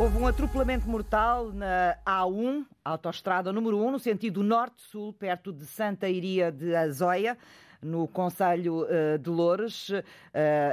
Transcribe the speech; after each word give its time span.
Houve 0.00 0.16
um 0.16 0.28
atropelamento 0.28 0.88
mortal 0.88 1.50
na 1.52 1.98
A1, 2.06 2.64
autoestrada 2.84 3.52
número 3.52 3.84
1, 3.84 3.90
no 3.90 3.98
sentido 3.98 4.44
norte-sul, 4.44 5.12
perto 5.12 5.52
de 5.52 5.66
Santa 5.66 6.08
Iria 6.08 6.52
de 6.52 6.72
Azóia 6.72 7.36
no 7.82 8.06
Conselho 8.06 8.84
uh, 8.84 9.18
de 9.18 9.28
Loures. 9.28 9.88
Uh, 9.88 10.02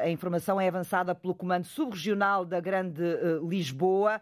a 0.04 0.10
informação 0.10 0.60
é 0.60 0.68
avançada 0.68 1.14
pelo 1.16 1.34
Comando 1.34 1.66
Subregional 1.66 2.46
da 2.46 2.60
Grande 2.60 3.02
uh, 3.02 3.48
Lisboa. 3.48 4.22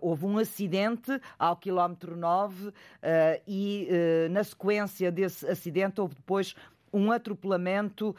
houve 0.00 0.26
um 0.26 0.38
acidente 0.38 1.12
ao 1.38 1.56
quilómetro 1.56 2.16
9 2.16 2.72
e, 3.46 3.88
na 4.30 4.42
sequência 4.42 5.10
desse 5.10 5.46
acidente, 5.46 6.00
houve 6.00 6.14
depois 6.14 6.54
um 6.94 7.10
atropelamento 7.10 8.14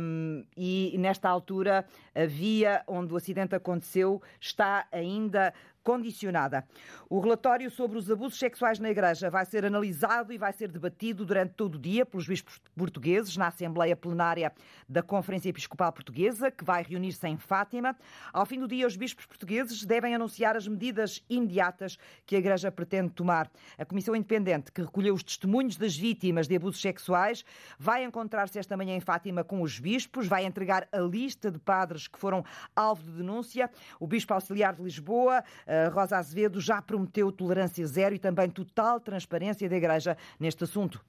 um, 0.00 0.44
e 0.56 0.94
nesta 0.98 1.28
altura 1.28 1.84
a 2.14 2.26
via 2.26 2.82
onde 2.86 3.12
o 3.12 3.16
acidente 3.16 3.54
aconteceu 3.54 4.22
está 4.40 4.86
ainda 4.92 5.52
condicionada. 5.84 6.66
O 7.08 7.20
relatório 7.20 7.70
sobre 7.70 7.98
os 7.98 8.10
abusos 8.10 8.38
sexuais 8.38 8.78
na 8.80 8.90
Igreja 8.90 9.30
vai 9.30 9.44
ser 9.44 9.64
analisado 9.64 10.32
e 10.32 10.38
vai 10.38 10.52
ser 10.52 10.72
debatido 10.72 11.24
durante 11.24 11.52
todo 11.52 11.74
o 11.74 11.78
dia 11.78 12.06
pelos 12.06 12.26
bispos 12.26 12.60
portugueses 12.74 13.36
na 13.36 13.48
Assembleia 13.48 13.94
Plenária 13.94 14.52
da 14.88 15.02
Conferência 15.02 15.50
Episcopal 15.50 15.92
Portuguesa, 15.92 16.50
que 16.50 16.64
vai 16.64 16.82
reunir-se 16.82 17.26
em 17.28 17.36
Fátima. 17.36 17.94
Ao 18.32 18.46
fim 18.46 18.58
do 18.58 18.66
dia, 18.66 18.86
os 18.86 18.96
bispos 18.96 19.26
portugueses 19.26 19.84
devem 19.84 20.14
anunciar 20.14 20.56
as 20.56 20.66
medidas 20.66 21.22
imediatas 21.28 21.98
que 22.24 22.34
a 22.34 22.38
Igreja 22.38 22.72
pretende 22.72 23.10
tomar. 23.10 23.50
A 23.76 23.84
Comissão 23.84 24.16
Independente, 24.16 24.72
que 24.72 24.80
recolheu 24.80 25.14
os 25.14 25.22
testemunhos 25.22 25.76
das 25.76 25.94
vítimas 25.96 26.48
de 26.48 26.56
abusos 26.56 26.80
sexuais, 26.80 27.44
vai 27.78 28.04
encontrar-se 28.04 28.58
esta 28.58 28.76
manhã 28.76 28.96
em 28.96 29.00
Fátima 29.00 29.44
com 29.44 29.60
os 29.60 29.78
bispos, 29.78 30.26
vai 30.26 30.44
entregar 30.46 30.88
a 30.90 30.98
lista 30.98 31.50
de 31.50 31.58
padres 31.58 32.08
que 32.08 32.18
foram 32.18 32.42
alvo 32.74 33.02
de 33.02 33.18
denúncia. 33.18 33.70
O 34.00 34.06
Bispo 34.06 34.32
Auxiliar 34.32 34.74
de 34.74 34.82
Lisboa, 34.82 35.44
Rosa 35.92 36.16
Azevedo 36.18 36.60
já 36.60 36.80
prometeu 36.80 37.30
tolerância 37.32 37.86
zero 37.86 38.14
e 38.14 38.18
também 38.18 38.50
total 38.50 39.00
transparência 39.00 39.68
da 39.68 39.76
Igreja 39.76 40.16
neste 40.38 40.64
assunto. 40.64 41.00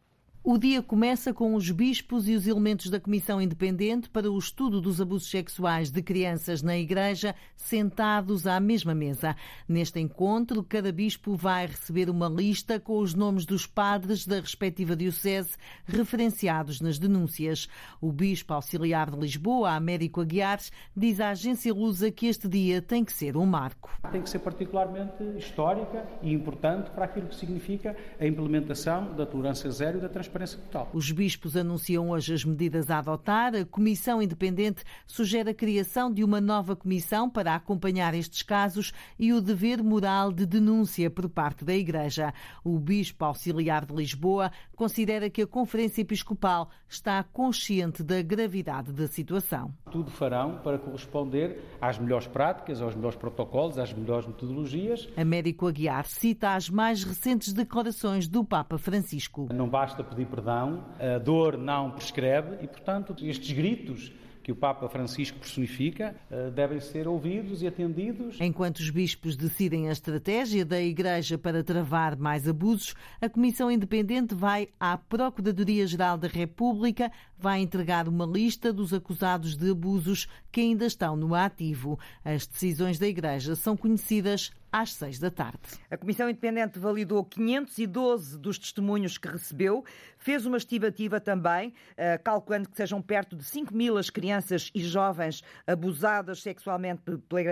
O 0.48 0.60
dia 0.60 0.80
começa 0.84 1.34
com 1.34 1.56
os 1.56 1.72
bispos 1.72 2.28
e 2.30 2.36
os 2.36 2.46
elementos 2.46 2.92
da 2.92 3.00
Comissão 3.00 3.42
Independente 3.42 4.08
para 4.08 4.32
o 4.32 4.38
estudo 4.38 4.80
dos 4.80 5.02
abusos 5.02 5.28
sexuais 5.28 5.90
de 5.90 6.04
crianças 6.04 6.62
na 6.62 6.78
Igreja 6.78 7.34
sentados 7.56 8.46
à 8.46 8.60
mesma 8.60 8.94
mesa. 8.94 9.36
Neste 9.68 10.00
encontro, 10.00 10.64
cada 10.64 10.92
bispo 10.92 11.36
vai 11.36 11.66
receber 11.66 12.12
uma 12.12 12.30
lista 12.30 12.80
com 12.80 13.00
os 13.00 13.16
nomes 13.16 13.44
dos 13.44 13.66
padres 13.66 14.28
da 14.28 14.40
respectiva 14.40 14.96
diocese 14.96 15.58
referenciados 15.84 16.80
nas 16.80 17.00
denúncias. 17.00 17.68
O 18.00 18.12
bispo 18.12 18.54
auxiliar 18.54 19.10
de 19.10 19.18
Lisboa, 19.18 19.72
Américo 19.72 20.22
Aguiar, 20.22 20.60
diz 20.96 21.20
à 21.20 21.32
agência 21.32 21.74
Lusa 21.74 22.12
que 22.12 22.28
este 22.28 22.48
dia 22.48 22.84
tem 22.84 23.04
que 23.04 23.14
ser 23.14 23.36
um 23.36 23.48
marco. 23.48 23.90
Tem 24.12 24.22
que 24.22 24.30
ser 24.30 24.40
particularmente 24.40 25.24
histórica 25.40 26.06
e 26.22 26.32
importante 26.32 26.92
para 26.92 27.06
aquilo 27.06 27.30
que 27.30 27.36
significa 27.36 27.98
a 28.20 28.28
implementação 28.28 29.12
da 29.16 29.26
tolerância 29.26 29.72
zero 29.72 29.98
e 29.98 30.02
da 30.02 30.08
transparência 30.08 30.35
transparência 30.36 30.60
total. 30.60 30.90
Os 30.94 31.12
bispos 31.12 31.56
anunciam 31.56 32.10
hoje 32.10 32.34
as 32.34 32.44
medidas 32.44 32.90
a 32.92 33.00
adotar. 33.00 33.56
A 33.56 33.66
Comissão 33.66 34.22
Independente 34.22 34.84
sugere 35.08 35.52
a 35.52 35.54
criação 35.54 36.12
de 36.12 36.24
uma 36.24 36.42
nova 36.42 36.76
comissão 36.76 37.30
para 37.30 37.56
acompanhar 37.56 38.14
estes 38.14 38.42
casos 38.42 38.92
e 39.18 39.32
o 39.32 39.40
dever 39.42 39.82
moral 39.82 40.32
de 40.32 40.46
denúncia 40.46 41.10
por 41.10 41.30
parte 41.30 41.64
da 41.64 41.74
Igreja. 41.74 42.34
O 42.64 42.78
bispo 42.78 43.24
auxiliar 43.24 43.86
de 43.86 43.96
Lisboa 43.96 44.52
considera 44.76 45.30
que 45.30 45.42
a 45.42 45.48
Conferência 45.48 46.02
Episcopal 46.02 46.70
está 46.90 47.24
consciente 47.24 48.04
da 48.04 48.22
gravidade 48.22 48.92
da 48.92 49.08
situação. 49.08 49.74
Tudo 49.90 50.12
farão 50.12 50.58
para 50.58 50.78
corresponder 50.78 51.64
às 51.80 51.98
melhores 51.98 52.28
práticas, 52.28 52.82
aos 52.82 52.96
melhores 52.96 53.18
protocolos, 53.18 53.78
às 53.78 53.94
melhores 53.94 54.28
metodologias. 54.28 55.08
Américo 55.16 55.68
Aguiar 55.68 56.06
cita 56.06 56.56
as 56.56 56.70
mais 56.70 57.04
recentes 57.04 57.54
declarações 57.54 58.28
do 58.28 58.44
Papa 58.44 58.78
Francisco. 58.78 59.48
Não 59.54 59.70
basta 59.70 60.04
pedir 60.04 60.25
perdão, 60.26 60.86
a 61.00 61.18
dor 61.18 61.58
não 61.58 61.92
prescreve 61.92 62.64
e, 62.64 62.68
portanto, 62.68 63.16
estes 63.22 63.52
gritos 63.52 64.12
que 64.46 64.52
o 64.52 64.56
Papa 64.56 64.88
Francisco 64.88 65.40
personifica 65.40 66.16
eh, 66.30 66.52
devem 66.52 66.80
ser 66.80 67.08
ouvidos 67.08 67.64
e 67.64 67.68
atendidos. 67.68 68.38
Enquanto 68.40 68.78
os 68.78 68.92
bispos 68.92 69.36
decidem 69.36 69.90
a 69.90 69.92
estratégia 69.92 70.64
da 70.64 70.80
Igreja 70.80 71.36
para 71.36 71.64
travar 71.64 72.16
mais 72.16 72.48
abusos, 72.48 72.94
a 73.20 73.28
Comissão 73.28 73.72
Independente 73.72 74.36
vai 74.36 74.70
à 74.80 75.00
Procuradoria-Geral 75.00 76.16
da 76.16 76.28
República, 76.28 77.12
vai 77.40 77.60
entregar 77.60 78.08
uma 78.08 78.24
lista 78.24 78.72
dos 78.72 78.94
acusados 78.94 79.58
de 79.58 79.72
abusos 79.72 80.28
que 80.52 80.62
ainda 80.62 80.86
estão 80.86 81.16
no 81.16 81.34
ativo. 81.34 81.98
As 82.24 82.46
decisões 82.46 83.00
da 83.00 83.08
Igreja 83.08 83.56
são 83.56 83.76
conhecidas 83.76 84.52
às 84.76 84.94
seis 84.94 85.20
da 85.20 85.32
tarde. 85.32 85.58
A 85.90 85.96
Comissão 85.96 86.30
Independente 86.30 86.78
validou 86.78 87.24
512 87.24 88.38
dos 88.38 88.60
testemunhos 88.60 89.18
que 89.18 89.30
recebeu, 89.30 89.86
fez 90.18 90.46
uma 90.46 90.58
estimativa 90.58 91.18
também, 91.18 91.74
eh, 91.96 92.18
calculando 92.18 92.68
que 92.68 92.76
sejam 92.76 93.02
perto 93.02 93.38
de 93.38 93.46
5 93.46 93.74
mil 93.74 93.98
as 93.98 94.10
crianças 94.10 94.70
e 94.76 94.82
jovens 94.82 95.42
abusadas 95.66 96.42
sexualmente 96.42 97.04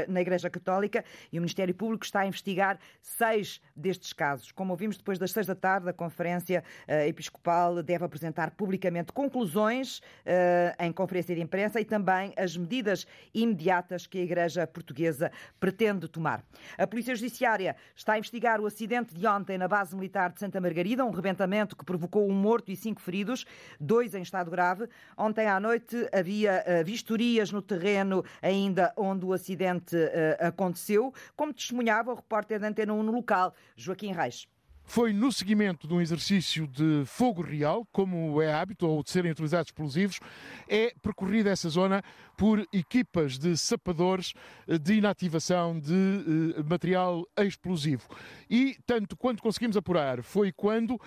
na 0.09 0.19
Igreja 0.19 0.49
Católica 0.49 1.05
e 1.31 1.39
o 1.39 1.41
Ministério 1.41 1.73
Público 1.73 2.03
está 2.03 2.21
a 2.21 2.27
investigar 2.27 2.77
seis 3.01 3.61
destes 3.73 4.11
casos. 4.11 4.51
Como 4.51 4.73
ouvimos 4.73 4.97
depois 4.97 5.17
das 5.17 5.31
seis 5.31 5.47
da 5.47 5.55
tarde, 5.55 5.87
a 5.87 5.93
Conferência 5.93 6.61
eh, 6.85 7.07
Episcopal 7.07 7.81
deve 7.81 8.03
apresentar 8.03 8.51
publicamente 8.51 9.13
conclusões 9.13 10.01
eh, 10.25 10.75
em 10.77 10.91
conferência 10.91 11.33
de 11.33 11.41
imprensa 11.41 11.79
e 11.79 11.85
também 11.85 12.33
as 12.35 12.57
medidas 12.57 13.07
imediatas 13.33 14.05
que 14.05 14.17
a 14.17 14.23
Igreja 14.23 14.67
Portuguesa 14.67 15.31
pretende 15.57 16.09
tomar. 16.09 16.43
A 16.77 16.85
Polícia 16.85 17.12
Polícia 17.13 17.15
Judiciária 17.15 17.75
está 17.95 18.13
a 18.13 18.17
investigar 18.17 18.59
o 18.59 18.65
acidente 18.65 19.13
de 19.13 19.27
ontem 19.27 19.57
na 19.57 19.67
base 19.67 19.95
militar 19.95 20.31
de 20.31 20.39
Santa 20.39 20.59
Margarida, 20.59 21.05
um 21.05 21.11
rebentamento 21.11 21.75
que 21.75 21.85
provocou 21.85 22.27
um 22.27 22.33
morto 22.33 22.71
e 22.71 22.75
cinco 22.75 23.01
feridos, 23.01 23.45
dois 23.79 24.15
em 24.15 24.21
estado 24.21 24.49
grave. 24.49 24.87
Ontem 25.15 25.47
à 25.47 25.59
noite 25.59 26.07
havia 26.11 26.63
uh, 26.65 26.83
vistorias 26.83 27.51
no 27.51 27.61
terreno 27.61 28.23
ainda 28.41 28.91
onde 28.97 29.25
o 29.25 29.33
acidente 29.33 29.95
uh, 29.95 30.47
aconteceu, 30.47 31.13
como 31.35 31.53
testemunhava 31.53 32.11
o 32.11 32.15
repórter 32.15 32.59
da 32.59 32.67
Antena 32.67 32.93
1 32.93 33.03
no 33.03 33.11
local, 33.11 33.53
Joaquim 33.75 34.11
Reis. 34.11 34.47
Foi 34.85 35.13
no 35.13 35.31
seguimento 35.31 35.87
de 35.87 35.93
um 35.93 36.01
exercício 36.01 36.67
de 36.67 37.03
fogo 37.05 37.41
real, 37.41 37.87
como 37.91 38.41
é 38.41 38.53
hábito, 38.53 38.85
ou 38.85 39.01
de 39.01 39.09
serem 39.09 39.31
utilizados 39.31 39.69
explosivos, 39.69 40.19
é 40.67 40.93
percorrida 41.01 41.49
essa 41.49 41.69
zona 41.69 42.03
por 42.35 42.65
equipas 42.73 43.37
de 43.37 43.57
sapadores 43.57 44.33
eh, 44.67 44.77
de 44.77 44.95
inativação 44.95 45.79
de 45.79 45.93
uh, 45.93 46.63
material 46.67 47.27
explosivo. 47.37 48.03
E, 48.49 48.77
tanto 48.85 49.15
quanto 49.15 49.41
conseguimos 49.41 49.77
apurar, 49.77 50.23
foi 50.23 50.51
quando 50.51 50.95
uh, 50.95 50.99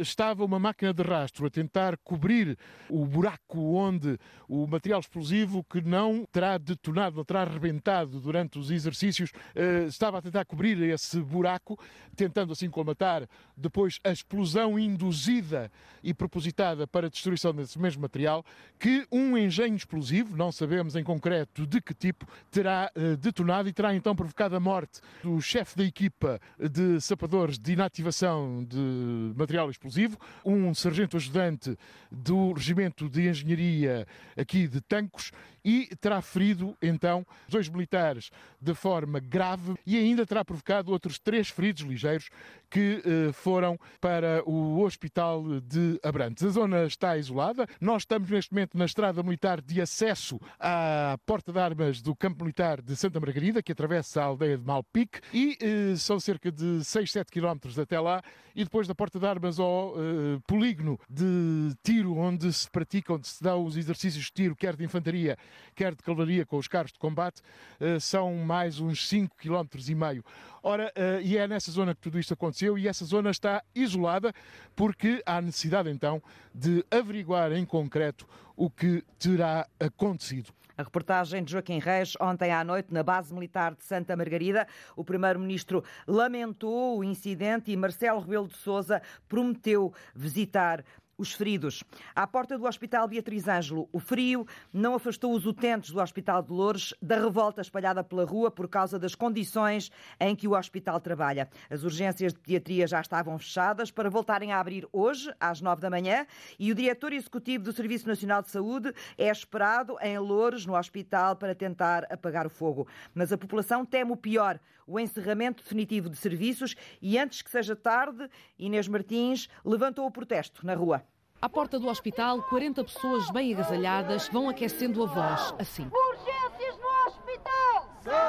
estava 0.00 0.44
uma 0.44 0.58
máquina 0.58 0.92
de 0.92 1.02
rastro 1.02 1.46
a 1.46 1.50
tentar 1.50 1.96
cobrir 1.98 2.58
o 2.88 3.04
buraco 3.06 3.58
onde 3.58 4.18
o 4.48 4.66
material 4.66 5.00
explosivo, 5.00 5.64
que 5.64 5.80
não 5.80 6.26
terá 6.30 6.58
detonado, 6.58 7.16
não 7.16 7.24
terá 7.24 7.42
arrebentado 7.42 8.20
durante 8.20 8.58
os 8.58 8.70
exercícios, 8.70 9.30
uh, 9.30 9.86
estava 9.86 10.18
a 10.18 10.22
tentar 10.22 10.44
cobrir 10.44 10.80
esse 10.82 11.20
buraco, 11.20 11.78
tentando 12.16 12.52
assim 12.52 12.68
colmatar 12.68 13.28
depois 13.56 14.00
a 14.04 14.10
explosão 14.10 14.78
induzida 14.78 15.70
e 16.02 16.12
propositada 16.12 16.86
para 16.86 17.06
a 17.06 17.10
destruição 17.10 17.54
desse 17.54 17.78
mesmo 17.78 18.02
material, 18.02 18.44
que 18.78 19.06
um 19.10 19.38
engenho 19.38 19.76
explosivo, 19.76 20.36
não 20.36 20.52
sabemos 20.64 20.96
em 20.96 21.04
concreto 21.04 21.66
de 21.66 21.78
que 21.78 21.92
tipo, 21.92 22.26
terá 22.50 22.90
uh, 22.96 23.18
detonado 23.18 23.68
e 23.68 23.72
terá 23.72 23.94
então 23.94 24.16
provocado 24.16 24.56
a 24.56 24.60
morte 24.60 24.98
do 25.22 25.38
chefe 25.42 25.76
da 25.76 25.84
equipa 25.84 26.40
de 26.58 26.98
sapadores 27.02 27.58
de 27.58 27.74
inativação 27.74 28.64
de 28.64 29.34
material 29.36 29.70
explosivo, 29.70 30.16
um 30.42 30.72
sargento 30.72 31.18
ajudante 31.18 31.76
do 32.10 32.54
Regimento 32.54 33.10
de 33.10 33.28
Engenharia 33.28 34.06
aqui 34.38 34.66
de 34.66 34.80
Tancos 34.80 35.32
e 35.64 35.88
terá 36.00 36.20
ferido 36.20 36.76
então 36.82 37.26
dois 37.48 37.68
militares 37.68 38.30
de 38.60 38.74
forma 38.74 39.18
grave 39.18 39.74
e 39.86 39.96
ainda 39.96 40.26
terá 40.26 40.44
provocado 40.44 40.92
outros 40.92 41.18
três 41.18 41.48
feridos 41.48 41.82
ligeiros 41.82 42.28
que 42.74 43.00
eh, 43.04 43.32
foram 43.32 43.78
para 44.00 44.42
o 44.44 44.82
Hospital 44.82 45.60
de 45.60 46.00
Abrantes. 46.02 46.42
A 46.42 46.48
zona 46.48 46.84
está 46.86 47.16
isolada. 47.16 47.68
Nós 47.80 48.02
estamos 48.02 48.28
neste 48.28 48.52
momento 48.52 48.76
na 48.76 48.84
estrada 48.84 49.22
militar 49.22 49.60
de 49.60 49.80
acesso 49.80 50.40
à 50.58 51.16
porta 51.24 51.52
de 51.52 51.58
armas 51.60 52.02
do 52.02 52.16
campo 52.16 52.42
militar 52.42 52.82
de 52.82 52.96
Santa 52.96 53.20
Margarida, 53.20 53.62
que 53.62 53.70
atravessa 53.70 54.22
a 54.22 54.24
aldeia 54.24 54.58
de 54.58 54.64
Malpique, 54.64 55.20
e 55.32 55.56
eh, 55.60 55.96
são 55.96 56.18
cerca 56.18 56.50
de 56.50 56.84
6, 56.84 57.12
7 57.12 57.30
quilómetros 57.30 57.78
até 57.78 58.00
lá. 58.00 58.20
E 58.56 58.62
depois 58.62 58.86
da 58.86 58.94
porta 58.94 59.18
de 59.18 59.26
armas 59.26 59.58
ao 59.60 59.94
eh, 59.96 60.40
polígono 60.46 60.98
de 61.08 61.74
tiro, 61.82 62.16
onde 62.16 62.52
se 62.52 62.68
praticam, 62.70 63.16
onde 63.16 63.28
se 63.28 63.42
dão 63.42 63.64
os 63.64 63.76
exercícios 63.76 64.24
de 64.26 64.32
tiro, 64.32 64.56
quer 64.56 64.74
de 64.74 64.84
infantaria, 64.84 65.36
quer 65.74 65.94
de 65.94 66.02
cavalaria 66.02 66.46
com 66.46 66.56
os 66.56 66.68
carros 66.68 66.92
de 66.92 66.98
combate, 66.98 67.42
eh, 67.80 67.98
são 67.98 68.34
mais 68.34 68.80
uns 68.80 69.08
5 69.08 69.36
quilómetros 69.36 69.88
e 69.88 69.94
meio. 69.94 70.24
Ora, 70.62 70.90
uh, 70.96 71.20
e 71.20 71.36
é 71.36 71.46
nessa 71.46 71.70
zona 71.70 71.94
que 71.94 72.00
tudo 72.00 72.18
isto 72.18 72.32
aconteceu 72.32 72.78
e 72.78 72.88
essa 72.88 73.04
zona 73.04 73.30
está 73.30 73.62
isolada 73.74 74.32
porque 74.74 75.22
há 75.26 75.40
necessidade 75.42 75.90
então 75.90 76.22
de 76.54 76.82
averiguar 76.90 77.52
em 77.52 77.66
concreto 77.66 78.26
o 78.56 78.70
que 78.70 79.04
terá 79.18 79.68
acontecido. 79.78 80.52
A 80.76 80.82
reportagem 80.82 81.44
de 81.44 81.52
Joaquim 81.52 81.78
Reis, 81.78 82.14
ontem 82.20 82.50
à 82.50 82.64
noite, 82.64 82.92
na 82.92 83.04
base 83.04 83.32
militar 83.32 83.76
de 83.76 83.84
Santa 83.84 84.16
Margarida, 84.16 84.66
o 84.96 85.04
primeiro-ministro 85.04 85.84
lamentou 86.04 86.98
o 86.98 87.04
incidente 87.04 87.70
e 87.70 87.76
Marcelo 87.76 88.18
Rebelo 88.18 88.48
de 88.48 88.56
Sousa 88.56 89.00
prometeu 89.28 89.94
visitar 90.14 90.84
os 91.24 91.32
feridos. 91.32 91.82
À 92.14 92.26
porta 92.26 92.58
do 92.58 92.66
Hospital 92.66 93.08
Beatriz 93.08 93.48
Ângelo, 93.48 93.88
o 93.90 93.98
frio 93.98 94.46
não 94.70 94.94
afastou 94.94 95.34
os 95.34 95.46
utentes 95.46 95.90
do 95.90 96.00
Hospital 96.00 96.42
de 96.42 96.52
Loures 96.52 96.92
da 97.00 97.18
revolta 97.18 97.62
espalhada 97.62 98.04
pela 98.04 98.26
rua 98.26 98.50
por 98.50 98.68
causa 98.68 98.98
das 98.98 99.14
condições 99.14 99.90
em 100.20 100.36
que 100.36 100.46
o 100.46 100.52
hospital 100.52 101.00
trabalha. 101.00 101.48
As 101.70 101.82
urgências 101.82 102.34
de 102.34 102.38
pediatria 102.38 102.86
já 102.86 103.00
estavam 103.00 103.38
fechadas 103.38 103.90
para 103.90 104.10
voltarem 104.10 104.52
a 104.52 104.60
abrir 104.60 104.86
hoje, 104.92 105.32
às 105.40 105.62
nove 105.62 105.80
da 105.80 105.88
manhã, 105.88 106.26
e 106.58 106.70
o 106.70 106.74
diretor 106.74 107.14
executivo 107.14 107.64
do 107.64 107.72
Serviço 107.72 108.06
Nacional 108.06 108.42
de 108.42 108.50
Saúde 108.50 108.92
é 109.16 109.30
esperado 109.30 109.96
em 110.02 110.18
Loures, 110.18 110.66
no 110.66 110.76
hospital, 110.76 111.36
para 111.36 111.54
tentar 111.54 112.04
apagar 112.12 112.46
o 112.46 112.50
fogo. 112.50 112.86
Mas 113.14 113.32
a 113.32 113.38
população 113.38 113.82
teme 113.86 114.12
o 114.12 114.16
pior, 114.16 114.60
o 114.86 115.00
encerramento 115.00 115.62
definitivo 115.62 116.10
de 116.10 116.18
serviços, 116.18 116.76
e 117.00 117.18
antes 117.18 117.40
que 117.40 117.50
seja 117.50 117.74
tarde, 117.74 118.28
Inês 118.58 118.86
Martins 118.86 119.48
levantou 119.64 120.06
o 120.06 120.10
protesto 120.10 120.66
na 120.66 120.74
rua. 120.74 121.02
À 121.44 121.48
porta 121.50 121.78
do 121.78 121.88
hospital, 121.88 122.40
40 122.44 122.82
pessoas 122.84 123.30
bem 123.30 123.52
agasalhadas 123.52 124.28
vão 124.28 124.48
aquecendo 124.48 125.02
a 125.02 125.06
voz, 125.06 125.54
assim. 125.58 125.86
Urgências 125.92 126.74
no 126.78 126.88
hospital! 127.06 127.86
São 128.02 128.14
direito 128.14 128.14
universal! 128.14 128.22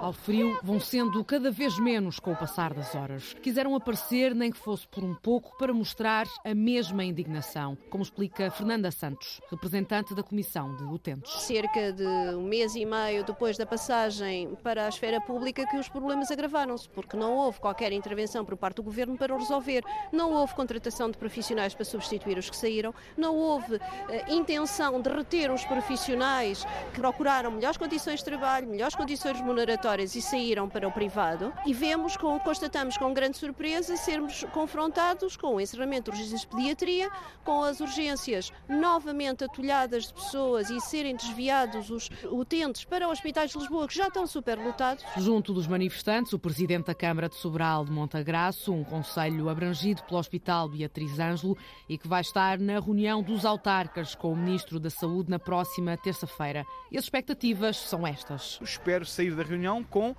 Ao 0.00 0.12
frio, 0.12 0.58
vão 0.62 0.78
sendo 0.78 1.24
cada 1.24 1.50
vez 1.50 1.78
menos 1.78 2.18
com 2.18 2.32
o 2.32 2.36
passar 2.36 2.72
das 2.74 2.94
horas. 2.94 3.34
Quiseram 3.42 3.74
aparecer, 3.74 4.34
nem 4.34 4.50
que 4.50 4.58
fosse 4.58 4.86
por 4.86 5.02
um 5.02 5.14
pouco, 5.14 5.56
para 5.58 5.72
mostrar 5.72 6.26
a 6.44 6.54
mesma 6.54 7.04
indignação, 7.04 7.76
como 7.90 8.02
explica 8.02 8.50
Fernanda 8.50 8.90
Santos, 8.90 9.40
representante 9.50 10.14
da 10.14 10.22
Comissão 10.22 10.76
de 10.76 10.84
Utentes. 10.84 11.32
Cerca 11.42 11.92
de 11.92 12.06
um 12.34 12.42
mês 12.42 12.74
e 12.74 12.84
meio 12.84 13.24
depois 13.24 13.56
da 13.56 13.66
passagem 13.66 14.54
para 14.62 14.86
a 14.86 14.88
esfera 14.88 15.20
pública 15.20 15.66
que 15.66 15.76
os 15.76 15.88
problemas 15.88 16.30
agravaram-se, 16.30 16.88
porque 16.88 17.16
não 17.16 17.34
houve 17.34 17.60
qualquer 17.60 17.92
intervenção 17.92 18.44
por 18.44 18.56
parte 18.56 18.76
do 18.76 18.82
Governo 18.82 19.16
para 19.16 19.34
o 19.34 19.38
resolver. 19.38 19.82
Não 20.12 20.32
houve 20.32 20.54
contratação 20.54 21.10
de 21.10 21.18
profissionais 21.18 21.74
para 21.74 21.84
substituir 21.84 22.38
os 22.38 22.48
que 22.50 22.56
saíram, 22.56 22.94
não 23.16 23.34
houve 23.34 23.76
uh, 23.76 23.80
intenção 24.28 25.00
de 25.00 25.10
reter 25.10 25.50
os 25.50 25.64
profissionais 25.64 26.64
que 26.92 27.00
procuraram 27.00 27.50
melhores 27.50 27.76
condições 27.76 28.15
de 28.18 28.24
trabalho, 28.24 28.68
melhores 28.68 28.94
condições 28.94 29.38
remuneratórias 29.38 30.14
e 30.14 30.22
saíram 30.22 30.68
para 30.68 30.86
o 30.86 30.92
privado. 30.92 31.52
E 31.64 31.72
vemos, 31.72 32.16
com, 32.16 32.38
constatamos 32.38 32.96
com 32.96 33.12
grande 33.12 33.36
surpresa, 33.36 33.96
sermos 33.96 34.44
confrontados 34.52 35.36
com 35.36 35.54
o 35.54 35.60
encerramento 35.60 36.10
de 36.10 36.16
urgências 36.16 36.40
de 36.42 36.46
pediatria, 36.46 37.10
com 37.44 37.62
as 37.62 37.80
urgências 37.80 38.52
novamente 38.68 39.44
atulhadas 39.44 40.06
de 40.06 40.14
pessoas 40.14 40.70
e 40.70 40.80
serem 40.80 41.16
desviados 41.16 41.90
os 41.90 42.10
utentes 42.30 42.84
para 42.84 43.08
hospitais 43.08 43.50
de 43.50 43.58
Lisboa 43.58 43.86
que 43.88 43.94
já 43.94 44.08
estão 44.08 44.26
superlotados. 44.26 45.04
Junto 45.16 45.52
dos 45.52 45.66
manifestantes, 45.66 46.32
o 46.32 46.38
presidente 46.38 46.86
da 46.86 46.94
Câmara 46.94 47.28
de 47.28 47.36
Sobral 47.36 47.84
de 47.84 47.90
Montagraço, 47.90 48.72
um 48.72 48.84
conselho 48.84 49.48
abrangido 49.48 50.02
pelo 50.04 50.18
Hospital 50.18 50.68
Beatriz 50.68 51.18
Ângelo 51.18 51.56
e 51.88 51.98
que 51.98 52.08
vai 52.08 52.20
estar 52.20 52.58
na 52.58 52.80
reunião 52.80 53.22
dos 53.22 53.44
autarcas 53.44 54.14
com 54.14 54.32
o 54.32 54.36
Ministro 54.36 54.78
da 54.78 54.90
Saúde 54.90 55.30
na 55.30 55.38
próxima 55.38 55.96
terça-feira. 55.96 56.64
E 56.90 56.98
as 56.98 57.04
expectativas 57.04 57.76
são 57.76 58.05
estas. 58.08 58.58
Espero 58.62 59.04
sair 59.04 59.34
da 59.34 59.42
reunião 59.42 59.82
com 59.82 60.14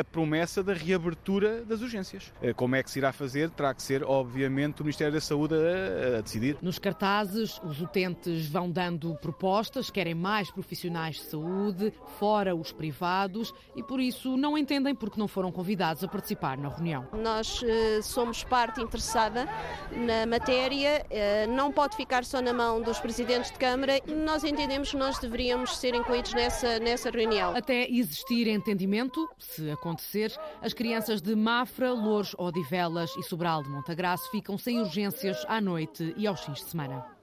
a 0.00 0.04
promessa 0.04 0.62
da 0.62 0.72
reabertura 0.72 1.64
das 1.64 1.80
urgências. 1.80 2.32
Como 2.56 2.76
é 2.76 2.82
que 2.82 2.90
se 2.90 2.98
irá 2.98 3.12
fazer? 3.12 3.50
Terá 3.50 3.74
que 3.74 3.82
ser, 3.82 4.04
obviamente, 4.04 4.80
o 4.80 4.84
Ministério 4.84 5.12
da 5.12 5.20
Saúde 5.20 5.54
a, 5.54 6.18
a 6.18 6.20
decidir. 6.20 6.56
Nos 6.62 6.78
cartazes, 6.78 7.60
os 7.64 7.80
utentes 7.80 8.48
vão 8.48 8.70
dando 8.70 9.14
propostas, 9.16 9.90
querem 9.90 10.14
mais 10.14 10.50
profissionais 10.50 11.16
de 11.16 11.22
saúde, 11.22 11.92
fora 12.18 12.54
os 12.54 12.72
privados, 12.72 13.52
e 13.74 13.82
por 13.82 14.00
isso 14.00 14.36
não 14.36 14.56
entendem 14.56 14.94
porque 14.94 15.18
não 15.18 15.26
foram 15.26 15.50
convidados 15.50 16.04
a 16.04 16.08
participar 16.08 16.56
na 16.56 16.68
reunião. 16.68 17.08
Nós 17.12 17.60
uh, 17.62 18.02
somos 18.02 18.44
parte 18.44 18.80
interessada 18.80 19.48
na 19.90 20.24
matéria, 20.26 21.04
uh, 21.04 21.52
não 21.52 21.72
pode 21.72 21.96
ficar 21.96 22.24
só 22.24 22.40
na 22.40 22.52
mão 22.52 22.80
dos 22.80 23.00
presidentes 23.00 23.50
de 23.50 23.58
Câmara. 23.58 23.94
Nós 24.06 24.44
entendemos 24.44 24.90
que 24.90 24.96
nós 24.96 25.18
deveríamos 25.18 25.76
ser 25.78 25.94
incluídos 25.94 26.32
nessa, 26.32 26.78
nessa 26.78 27.10
reunião. 27.14 27.56
Até 27.56 27.88
existir 27.90 28.48
entendimento, 28.48 29.28
se 29.38 29.70
acontecer, 29.70 30.32
as 30.60 30.72
crianças 30.72 31.20
de 31.20 31.34
Mafra, 31.34 31.92
Louros, 31.92 32.34
Odivelas 32.38 33.10
e 33.16 33.22
Sobral 33.22 33.62
de 33.62 33.70
Montagraço 33.70 34.30
ficam 34.30 34.58
sem 34.58 34.80
urgências 34.80 35.44
à 35.48 35.60
noite 35.60 36.14
e 36.16 36.26
aos 36.26 36.40
fins 36.40 36.64
de 36.64 36.70
semana. 36.70 37.13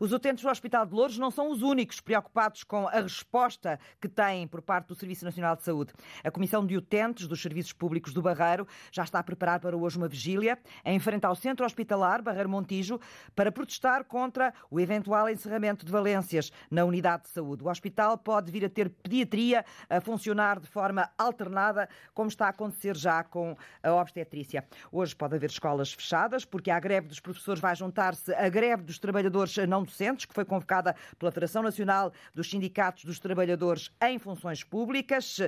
Os 0.00 0.12
utentes 0.12 0.42
do 0.42 0.50
Hospital 0.50 0.84
de 0.86 0.94
Louros 0.94 1.18
não 1.18 1.30
são 1.30 1.50
os 1.50 1.62
únicos 1.62 2.00
preocupados 2.00 2.64
com 2.64 2.88
a 2.88 3.00
resposta 3.00 3.78
que 4.00 4.08
têm 4.08 4.46
por 4.48 4.60
parte 4.60 4.88
do 4.88 4.94
Serviço 4.94 5.24
Nacional 5.24 5.54
de 5.54 5.62
Saúde. 5.62 5.92
A 6.24 6.30
Comissão 6.30 6.66
de 6.66 6.76
Utentes 6.76 7.28
dos 7.28 7.40
Serviços 7.40 7.72
Públicos 7.72 8.12
do 8.12 8.20
Barreiro 8.20 8.66
já 8.90 9.04
está 9.04 9.20
a 9.20 9.22
preparar 9.22 9.60
para 9.60 9.76
hoje 9.76 9.96
uma 9.96 10.08
vigília 10.08 10.58
em 10.84 10.98
frente 10.98 11.24
ao 11.24 11.36
Centro 11.36 11.64
Hospitalar 11.64 12.22
Barreiro 12.22 12.48
Montijo 12.48 12.98
para 13.36 13.52
protestar 13.52 14.04
contra 14.04 14.52
o 14.70 14.80
eventual 14.80 15.28
encerramento 15.28 15.86
de 15.86 15.92
valências 15.92 16.50
na 16.70 16.84
unidade 16.84 17.24
de 17.24 17.28
saúde. 17.28 17.62
O 17.62 17.68
hospital 17.68 18.18
pode 18.18 18.50
vir 18.50 18.64
a 18.64 18.68
ter 18.68 18.90
pediatria 18.90 19.64
a 19.88 20.00
funcionar 20.00 20.58
de 20.58 20.66
forma 20.66 21.08
alternada, 21.16 21.88
como 22.12 22.28
está 22.28 22.46
a 22.46 22.50
acontecer 22.50 22.96
já 22.96 23.22
com 23.22 23.56
a 23.82 23.92
obstetrícia. 23.92 24.64
Hoje 24.90 25.14
pode 25.14 25.36
haver 25.36 25.50
escolas 25.50 25.92
fechadas, 25.92 26.44
porque 26.44 26.70
a 26.70 26.80
greve 26.80 27.06
dos 27.06 27.20
professores 27.20 27.60
vai 27.60 27.76
juntar-se 27.76 28.34
à 28.34 28.48
greve 28.48 28.82
dos 28.82 28.98
trabalhadores 28.98 29.56
não 29.68 29.83
docentes, 29.84 30.24
que 30.24 30.34
foi 30.34 30.44
convocada 30.44 30.94
pela 31.18 31.30
Federação 31.30 31.62
Nacional 31.62 32.12
dos 32.34 32.50
Sindicatos 32.50 33.04
dos 33.04 33.18
Trabalhadores 33.18 33.90
em 34.02 34.18
Funções 34.18 34.64
Públicas. 34.64 35.38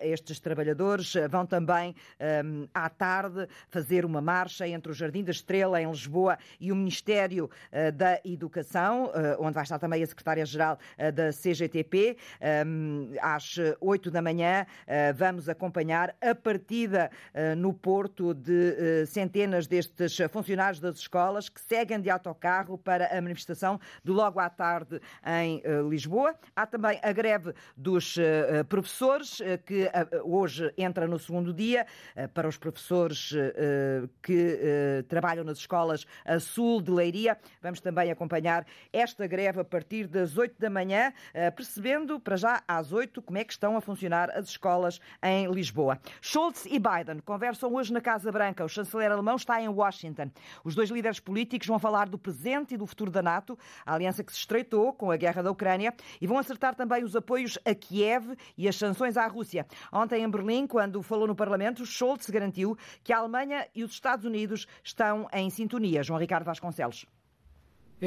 Estes 0.00 0.40
trabalhadores 0.40 1.14
vão 1.30 1.46
também 1.46 1.94
à 2.72 2.88
tarde 2.88 3.48
fazer 3.68 4.04
uma 4.04 4.20
marcha 4.20 4.66
entre 4.68 4.92
o 4.92 4.94
Jardim 4.94 5.24
da 5.24 5.30
Estrela 5.30 5.80
em 5.80 5.90
Lisboa 5.90 6.38
e 6.60 6.70
o 6.70 6.76
Ministério 6.76 7.50
da 7.94 8.20
Educação, 8.24 9.10
onde 9.38 9.54
vai 9.54 9.62
estar 9.62 9.78
também 9.78 10.02
a 10.02 10.06
Secretária-Geral 10.06 10.78
da 11.14 11.30
CGTP. 11.32 12.16
Às 13.20 13.56
8 13.80 14.10
da 14.10 14.20
manhã 14.20 14.66
vamos 15.16 15.48
acompanhar 15.48 16.14
a 16.20 16.34
partida 16.34 17.10
no 17.56 17.72
Porto 17.72 18.34
de 18.34 19.06
centenas 19.06 19.66
destes 19.66 20.18
funcionários 20.30 20.80
das 20.80 20.96
escolas 20.96 21.48
que 21.48 21.60
seguem 21.60 22.00
de 22.00 22.10
autocarro 22.10 22.76
para 22.76 23.06
a 23.16 23.20
manifestação 23.20 23.63
de 24.02 24.12
logo 24.12 24.38
à 24.38 24.48
tarde 24.50 25.00
em 25.26 25.62
uh, 25.64 25.88
Lisboa. 25.88 26.34
Há 26.54 26.66
também 26.66 26.98
a 27.02 27.12
greve 27.12 27.54
dos 27.76 28.16
uh, 28.16 28.64
professores, 28.68 29.40
uh, 29.40 29.58
que 29.64 29.90
hoje 30.24 30.72
entra 30.76 31.06
no 31.06 31.18
segundo 31.18 31.52
dia, 31.52 31.86
para 32.32 32.48
os 32.48 32.56
professores 32.56 33.32
que 34.22 35.04
trabalham 35.08 35.44
nas 35.44 35.58
escolas 35.58 36.06
a 36.24 36.38
sul 36.38 36.80
de 36.80 36.90
Leiria. 36.90 37.38
Vamos 37.62 37.80
também 37.80 38.10
acompanhar 38.10 38.66
esta 38.92 39.26
greve 39.26 39.60
a 39.60 39.64
partir 39.64 40.06
das 40.06 40.36
8 40.36 40.56
da 40.58 40.70
manhã, 40.70 41.12
percebendo 41.56 42.18
para 42.20 42.36
já 42.36 42.62
às 42.66 42.92
8 42.92 43.22
como 43.22 43.38
é 43.38 43.44
que 43.44 43.52
estão 43.52 43.76
a 43.76 43.80
funcionar 43.80 44.30
as 44.30 44.48
escolas 44.48 45.00
em 45.22 45.50
Lisboa. 45.50 45.98
Scholz 46.20 46.66
e 46.66 46.78
Biden 46.78 47.20
conversam 47.24 47.72
hoje 47.72 47.92
na 47.92 48.00
Casa 48.00 48.30
Branca. 48.30 48.64
O 48.64 48.68
chanceler 48.68 49.10
alemão 49.10 49.36
está 49.36 49.60
em 49.60 49.68
Washington. 49.68 50.30
Os 50.64 50.74
dois 50.74 50.90
líderes 50.90 51.20
políticos 51.20 51.66
vão 51.66 51.78
falar 51.78 52.08
do 52.08 52.18
presente 52.18 52.74
e 52.74 52.76
do 52.76 52.86
futuro 52.86 53.10
da 53.10 53.22
NATO 53.22 53.53
a 53.84 53.94
aliança 53.94 54.22
que 54.22 54.32
se 54.32 54.38
estreitou 54.38 54.92
com 54.92 55.10
a 55.10 55.16
guerra 55.16 55.42
da 55.42 55.50
Ucrânia, 55.50 55.94
e 56.20 56.26
vão 56.26 56.38
acertar 56.38 56.74
também 56.74 57.04
os 57.04 57.16
apoios 57.16 57.58
a 57.64 57.74
Kiev 57.74 58.36
e 58.56 58.68
as 58.68 58.76
sanções 58.76 59.16
à 59.16 59.26
Rússia. 59.26 59.66
Ontem, 59.92 60.22
em 60.22 60.30
Berlim, 60.30 60.66
quando 60.66 61.02
falou 61.02 61.26
no 61.26 61.34
Parlamento, 61.34 61.86
Scholz 61.86 62.28
garantiu 62.28 62.76
que 63.02 63.12
a 63.12 63.18
Alemanha 63.18 63.66
e 63.74 63.82
os 63.82 63.92
Estados 63.92 64.24
Unidos 64.24 64.66
estão 64.82 65.28
em 65.32 65.50
sintonia. 65.50 66.02
João 66.02 66.18
Ricardo 66.18 66.44
Vasconcelos. 66.44 67.06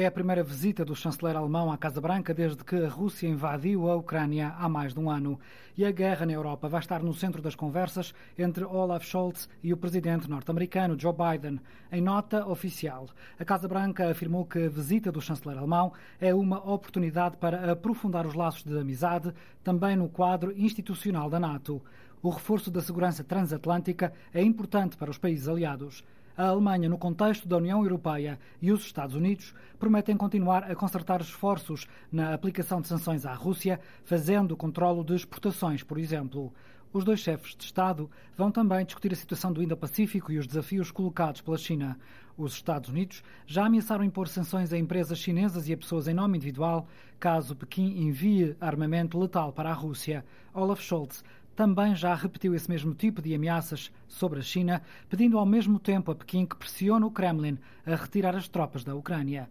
É 0.00 0.06
a 0.06 0.12
primeira 0.12 0.44
visita 0.44 0.84
do 0.84 0.94
chanceler 0.94 1.34
alemão 1.34 1.72
à 1.72 1.76
Casa 1.76 2.00
Branca 2.00 2.32
desde 2.32 2.62
que 2.62 2.76
a 2.76 2.88
Rússia 2.88 3.26
invadiu 3.26 3.90
a 3.90 3.96
Ucrânia 3.96 4.54
há 4.56 4.68
mais 4.68 4.94
de 4.94 5.00
um 5.00 5.10
ano. 5.10 5.40
E 5.76 5.84
a 5.84 5.90
guerra 5.90 6.24
na 6.24 6.34
Europa 6.34 6.68
vai 6.68 6.78
estar 6.78 7.02
no 7.02 7.12
centro 7.12 7.42
das 7.42 7.56
conversas 7.56 8.14
entre 8.38 8.62
Olaf 8.62 9.04
Scholz 9.04 9.48
e 9.60 9.72
o 9.72 9.76
presidente 9.76 10.30
norte-americano 10.30 10.96
Joe 10.96 11.12
Biden. 11.12 11.58
Em 11.90 12.00
nota 12.00 12.46
oficial, 12.46 13.08
a 13.40 13.44
Casa 13.44 13.66
Branca 13.66 14.08
afirmou 14.08 14.46
que 14.46 14.66
a 14.66 14.68
visita 14.68 15.10
do 15.10 15.20
chanceler 15.20 15.58
alemão 15.58 15.92
é 16.20 16.32
uma 16.32 16.58
oportunidade 16.58 17.36
para 17.36 17.72
aprofundar 17.72 18.24
os 18.24 18.34
laços 18.34 18.62
de 18.62 18.78
amizade, 18.78 19.34
também 19.64 19.96
no 19.96 20.08
quadro 20.08 20.56
institucional 20.56 21.28
da 21.28 21.40
NATO. 21.40 21.82
O 22.22 22.30
reforço 22.30 22.70
da 22.70 22.80
segurança 22.80 23.24
transatlântica 23.24 24.12
é 24.32 24.44
importante 24.44 24.96
para 24.96 25.10
os 25.10 25.18
países 25.18 25.48
aliados. 25.48 26.04
A 26.38 26.50
Alemanha, 26.50 26.88
no 26.88 26.96
contexto 26.96 27.48
da 27.48 27.56
União 27.56 27.82
Europeia 27.82 28.38
e 28.62 28.70
os 28.70 28.82
Estados 28.82 29.16
Unidos, 29.16 29.52
prometem 29.76 30.16
continuar 30.16 30.70
a 30.70 30.76
concertar 30.76 31.20
esforços 31.20 31.84
na 32.12 32.32
aplicação 32.32 32.80
de 32.80 32.86
sanções 32.86 33.26
à 33.26 33.34
Rússia, 33.34 33.80
fazendo 34.04 34.56
controlo 34.56 35.02
de 35.02 35.16
exportações, 35.16 35.82
por 35.82 35.98
exemplo. 35.98 36.54
Os 36.92 37.02
dois 37.02 37.18
chefes 37.18 37.56
de 37.56 37.64
Estado 37.64 38.08
vão 38.36 38.52
também 38.52 38.84
discutir 38.84 39.12
a 39.12 39.16
situação 39.16 39.52
do 39.52 39.60
Indo-Pacífico 39.60 40.30
e 40.30 40.38
os 40.38 40.46
desafios 40.46 40.92
colocados 40.92 41.40
pela 41.40 41.58
China. 41.58 41.98
Os 42.36 42.52
Estados 42.52 42.88
Unidos 42.88 43.20
já 43.44 43.66
ameaçaram 43.66 44.04
impor 44.04 44.28
sanções 44.28 44.72
a 44.72 44.78
empresas 44.78 45.18
chinesas 45.18 45.68
e 45.68 45.72
a 45.72 45.76
pessoas 45.76 46.06
em 46.06 46.14
nome 46.14 46.36
individual 46.36 46.86
caso 47.18 47.56
Pequim 47.56 48.00
envie 48.00 48.56
armamento 48.60 49.18
letal 49.18 49.52
para 49.52 49.70
a 49.70 49.74
Rússia. 49.74 50.24
Olaf 50.54 50.80
Scholz 50.80 51.24
também 51.58 51.92
já 51.96 52.14
repetiu 52.14 52.54
esse 52.54 52.70
mesmo 52.70 52.94
tipo 52.94 53.20
de 53.20 53.34
ameaças 53.34 53.90
sobre 54.06 54.38
a 54.38 54.42
China, 54.42 54.80
pedindo 55.08 55.36
ao 55.36 55.44
mesmo 55.44 55.80
tempo 55.80 56.12
a 56.12 56.14
Pequim 56.14 56.46
que 56.46 56.54
pressione 56.54 57.04
o 57.04 57.10
Kremlin 57.10 57.58
a 57.84 57.96
retirar 57.96 58.36
as 58.36 58.46
tropas 58.46 58.84
da 58.84 58.94
Ucrânia. 58.94 59.50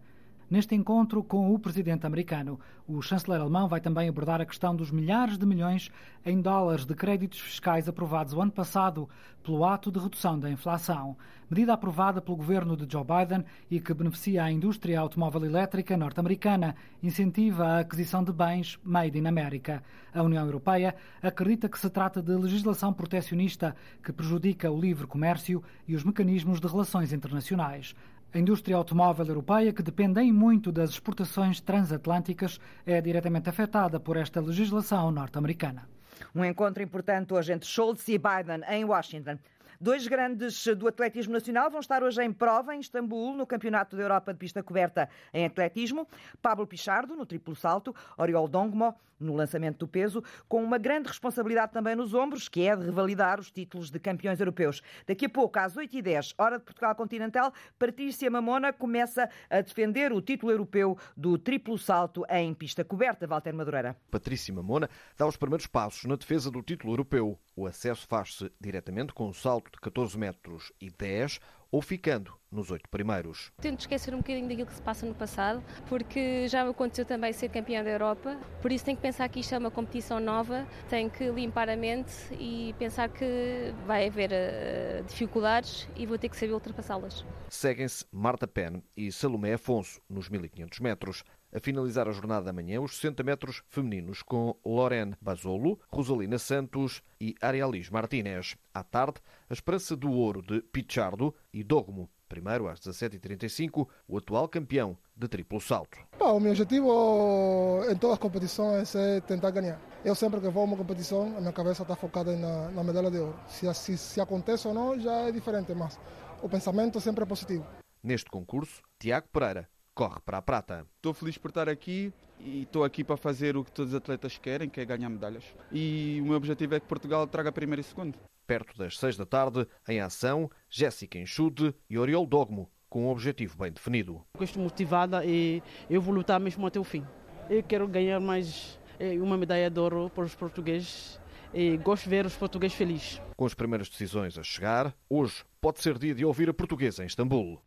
Neste 0.50 0.74
encontro 0.74 1.22
com 1.22 1.52
o 1.52 1.58
presidente 1.58 2.06
americano, 2.06 2.58
o 2.86 3.02
chanceler 3.02 3.38
alemão 3.38 3.68
vai 3.68 3.82
também 3.82 4.08
abordar 4.08 4.40
a 4.40 4.46
questão 4.46 4.74
dos 4.74 4.90
milhares 4.90 5.36
de 5.36 5.44
milhões 5.44 5.90
em 6.24 6.40
dólares 6.40 6.86
de 6.86 6.94
créditos 6.94 7.38
fiscais 7.38 7.86
aprovados 7.86 8.32
o 8.32 8.40
ano 8.40 8.50
passado 8.50 9.06
pelo 9.42 9.62
ato 9.62 9.92
de 9.92 9.98
redução 9.98 10.38
da 10.38 10.50
inflação. 10.50 11.18
Medida 11.50 11.74
aprovada 11.74 12.22
pelo 12.22 12.38
governo 12.38 12.78
de 12.78 12.90
Joe 12.90 13.04
Biden 13.04 13.44
e 13.70 13.78
que 13.78 13.92
beneficia 13.92 14.44
a 14.44 14.50
indústria 14.50 15.00
automóvel 15.00 15.44
elétrica 15.44 15.98
norte-americana, 15.98 16.74
incentiva 17.02 17.66
a 17.66 17.78
aquisição 17.80 18.24
de 18.24 18.32
bens 18.32 18.78
made 18.82 19.18
in 19.18 19.26
America. 19.26 19.82
A 20.14 20.22
União 20.22 20.46
Europeia 20.46 20.94
acredita 21.22 21.68
que 21.68 21.78
se 21.78 21.90
trata 21.90 22.22
de 22.22 22.32
legislação 22.32 22.90
protecionista 22.90 23.76
que 24.02 24.12
prejudica 24.12 24.70
o 24.70 24.80
livre 24.80 25.06
comércio 25.06 25.62
e 25.86 25.94
os 25.94 26.04
mecanismos 26.04 26.58
de 26.58 26.66
relações 26.66 27.12
internacionais. 27.12 27.94
A 28.32 28.38
indústria 28.38 28.76
automóvel 28.76 29.26
europeia, 29.26 29.72
que 29.72 29.82
depende 29.82 30.20
muito 30.30 30.70
das 30.70 30.90
exportações 30.90 31.60
transatlânticas, 31.62 32.60
é 32.84 33.00
diretamente 33.00 33.48
afetada 33.48 33.98
por 33.98 34.18
esta 34.18 34.38
legislação 34.38 35.10
norte-americana. 35.10 35.88
Um 36.34 36.44
encontro 36.44 36.82
importante 36.82 37.32
hoje 37.32 37.52
entre 37.52 37.66
Scholz 37.66 38.06
e 38.08 38.18
Biden 38.18 38.62
em 38.68 38.84
Washington. 38.84 39.38
Dois 39.80 40.08
grandes 40.08 40.66
do 40.76 40.88
atletismo 40.88 41.32
nacional 41.32 41.70
vão 41.70 41.78
estar 41.78 42.02
hoje 42.02 42.20
em 42.20 42.32
prova 42.32 42.74
em 42.74 42.80
Istambul, 42.80 43.36
no 43.36 43.46
Campeonato 43.46 43.96
da 43.96 44.02
Europa 44.02 44.32
de 44.32 44.38
Pista 44.40 44.60
Coberta 44.60 45.08
em 45.32 45.46
Atletismo. 45.46 46.08
Pablo 46.42 46.66
Pichardo, 46.66 47.14
no 47.14 47.24
triplo 47.24 47.54
salto, 47.54 47.94
Oriol 48.16 48.48
Dongmo, 48.48 48.92
no 49.20 49.34
lançamento 49.34 49.78
do 49.78 49.88
peso, 49.88 50.22
com 50.48 50.62
uma 50.62 50.78
grande 50.78 51.08
responsabilidade 51.08 51.72
também 51.72 51.94
nos 51.94 52.14
ombros, 52.14 52.48
que 52.48 52.66
é 52.66 52.76
de 52.76 52.84
revalidar 52.84 53.40
os 53.40 53.50
títulos 53.50 53.90
de 53.90 53.98
campeões 53.98 54.38
europeus. 54.40 54.82
Daqui 55.06 55.26
a 55.26 55.28
pouco, 55.28 55.58
às 55.58 55.74
8h10, 55.74 56.34
hora 56.38 56.58
de 56.58 56.64
Portugal 56.64 56.94
Continental, 56.94 57.52
Patrícia 57.78 58.30
Mamona 58.30 58.72
começa 58.72 59.28
a 59.50 59.60
defender 59.60 60.12
o 60.12 60.20
título 60.20 60.52
europeu 60.52 60.96
do 61.16 61.38
triplo 61.38 61.78
salto 61.78 62.24
em 62.28 62.54
pista 62.54 62.84
coberta. 62.84 63.26
Walter 63.26 63.52
Madureira. 63.52 63.96
Patrícia 64.10 64.54
Mamona 64.54 64.88
dá 65.16 65.26
os 65.26 65.36
primeiros 65.36 65.66
passos 65.66 66.04
na 66.04 66.16
defesa 66.16 66.50
do 66.50 66.62
título 66.62 66.92
europeu. 66.92 67.38
O 67.56 67.66
acesso 67.66 68.06
faz-se 68.06 68.50
diretamente 68.60 69.12
com 69.12 69.28
o 69.28 69.34
salto 69.34 69.67
de 69.72 69.80
14 69.80 70.18
metros 70.18 70.72
e 70.80 70.90
10 70.90 71.40
ou 71.70 71.82
ficando 71.82 72.32
nos 72.50 72.70
oito 72.70 72.88
primeiros. 72.88 73.52
Tento 73.60 73.80
esquecer 73.80 74.14
um 74.14 74.18
bocadinho 74.18 74.48
daquilo 74.48 74.66
que 74.66 74.74
se 74.74 74.80
passa 74.80 75.04
no 75.04 75.14
passado, 75.14 75.62
porque 75.86 76.48
já 76.48 76.64
me 76.64 76.70
aconteceu 76.70 77.04
também 77.04 77.32
ser 77.32 77.50
campeã 77.50 77.84
da 77.84 77.90
Europa, 77.90 78.38
por 78.62 78.72
isso 78.72 78.84
tenho 78.84 78.96
que 78.96 79.02
pensar 79.02 79.28
que 79.28 79.40
isto 79.40 79.54
é 79.54 79.58
uma 79.58 79.70
competição 79.70 80.18
nova, 80.18 80.66
tenho 80.88 81.10
que 81.10 81.30
limpar 81.30 81.68
a 81.68 81.76
mente 81.76 82.12
e 82.32 82.74
pensar 82.78 83.10
que 83.10 83.74
vai 83.86 84.06
haver 84.06 84.30
uh, 84.30 85.04
dificuldades 85.04 85.88
e 85.94 86.06
vou 86.06 86.18
ter 86.18 86.30
que 86.30 86.36
saber 86.36 86.54
ultrapassá-las. 86.54 87.24
Seguem-se 87.50 88.04
Marta 88.10 88.46
Pen 88.46 88.82
e 88.96 89.12
Salomé 89.12 89.54
Afonso 89.54 90.00
nos 90.08 90.28
1500 90.28 90.80
metros. 90.80 91.24
A 91.50 91.60
finalizar 91.60 92.06
a 92.06 92.12
jornada 92.12 92.44
da 92.44 92.52
manhã, 92.52 92.78
os 92.78 92.96
60 92.96 93.22
metros 93.22 93.62
femininos 93.68 94.22
com 94.22 94.54
Lorene 94.64 95.16
Basolo, 95.18 95.80
Rosalina 95.90 96.38
Santos 96.38 97.02
e 97.18 97.34
Arialis 97.40 97.88
Martínez. 97.88 98.54
À 98.74 98.84
tarde, 98.84 99.20
a 99.48 99.54
esperança 99.54 99.96
do 99.96 100.12
ouro 100.12 100.42
de 100.42 100.60
Pichardo 100.60 101.34
e 101.50 101.64
Dogmo. 101.64 102.10
Primeiro, 102.28 102.68
às 102.68 102.78
17h35, 102.80 103.88
o 104.06 104.18
atual 104.18 104.46
campeão 104.46 104.98
de 105.16 105.26
triplo 105.26 105.58
salto. 105.58 105.96
o 106.20 106.38
meu 106.38 106.50
objetivo 106.50 107.82
em 107.90 107.96
todas 107.96 108.14
as 108.14 108.18
competições 108.18 108.94
é 108.94 109.18
tentar 109.22 109.50
ganhar. 109.50 109.80
Eu 110.04 110.14
sempre 110.14 110.40
que 110.40 110.48
vou 110.50 110.62
a 110.62 110.66
uma 110.66 110.76
competição, 110.76 111.34
a 111.34 111.40
minha 111.40 111.52
cabeça 111.52 111.80
está 111.80 111.96
focada 111.96 112.36
na, 112.36 112.70
na 112.70 112.84
medalha 112.84 113.10
de 113.10 113.18
ouro. 113.18 113.34
Se, 113.48 113.72
se, 113.72 113.96
se 113.96 114.20
acontece 114.20 114.68
ou 114.68 114.74
não, 114.74 115.00
já 115.00 115.28
é 115.28 115.32
diferente, 115.32 115.72
mas 115.72 115.98
o 116.42 116.48
pensamento 116.48 117.00
sempre 117.00 117.22
é 117.22 117.26
positivo. 117.26 117.66
Neste 118.02 118.30
concurso, 118.30 118.82
Tiago 118.98 119.28
Pereira 119.32 119.66
corre 119.98 120.20
para 120.24 120.38
a 120.38 120.42
prata. 120.42 120.86
Estou 120.94 121.12
feliz 121.12 121.36
por 121.36 121.48
estar 121.48 121.68
aqui 121.68 122.12
e 122.38 122.62
estou 122.62 122.84
aqui 122.84 123.02
para 123.02 123.16
fazer 123.16 123.56
o 123.56 123.64
que 123.64 123.72
todos 123.72 123.92
os 123.92 123.96
atletas 123.96 124.38
querem, 124.38 124.68
que 124.68 124.80
é 124.80 124.84
ganhar 124.84 125.08
medalhas. 125.08 125.42
E 125.72 126.20
o 126.22 126.26
meu 126.26 126.36
objetivo 126.36 126.76
é 126.76 126.78
que 126.78 126.86
Portugal 126.86 127.26
traga 127.26 127.50
primeiro 127.50 127.80
e 127.80 127.84
segundo. 127.84 128.16
Perto 128.46 128.78
das 128.78 128.96
seis 128.96 129.16
da 129.16 129.26
tarde, 129.26 129.66
em 129.88 130.00
ação, 130.00 130.48
Jéssica 130.70 131.18
Enxude 131.18 131.74
e 131.90 131.98
Oriol 131.98 132.24
Dogmo, 132.26 132.70
com 132.88 133.06
um 133.06 133.08
objetivo 133.08 133.58
bem 133.58 133.72
definido. 133.72 134.24
Estou 134.40 134.62
motivada 134.62 135.24
e 135.24 135.60
eu 135.90 136.00
vou 136.00 136.14
lutar 136.14 136.38
mesmo 136.38 136.64
até 136.64 136.78
o 136.78 136.84
fim. 136.84 137.04
Eu 137.50 137.64
quero 137.64 137.88
ganhar 137.88 138.20
mais 138.20 138.78
eh, 139.00 139.18
uma 139.18 139.36
medalha 139.36 139.68
de 139.68 139.80
ouro 139.80 140.08
para 140.14 140.22
os 140.22 140.34
portugueses 140.36 141.20
e 141.52 141.76
gosto 141.76 142.04
de 142.04 142.10
ver 142.10 142.24
os 142.24 142.36
portugueses 142.36 142.76
felizes. 142.76 143.20
Com 143.36 143.46
as 143.46 143.54
primeiras 143.54 143.88
decisões 143.88 144.38
a 144.38 144.44
chegar, 144.44 144.94
hoje 145.10 145.44
pode 145.60 145.80
ser 145.80 145.98
dia 145.98 146.14
de 146.14 146.24
ouvir 146.24 146.48
a 146.48 146.54
portuguesa 146.54 147.02
em 147.02 147.06
Istambul. 147.06 147.60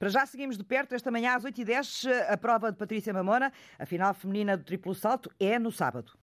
Para 0.00 0.08
já 0.08 0.24
seguimos 0.24 0.56
de 0.56 0.64
perto, 0.64 0.94
esta 0.94 1.10
manhã 1.10 1.34
às 1.34 1.44
8h10, 1.44 2.10
a 2.30 2.36
prova 2.38 2.72
de 2.72 2.78
Patrícia 2.78 3.12
Mamona, 3.12 3.52
a 3.78 3.84
final 3.84 4.14
feminina 4.14 4.56
do 4.56 4.64
triplo 4.64 4.94
salto, 4.94 5.30
é 5.38 5.58
no 5.58 5.70
sábado. 5.70 6.12